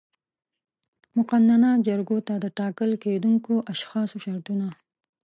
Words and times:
مقننه 1.15 1.69
جرګو 1.85 2.17
ته 2.27 2.33
د 2.43 2.45
ټاکل 2.57 2.91
کېدونکو 3.03 3.53
اشخاصو 3.73 4.17
شرطونه 4.25 4.67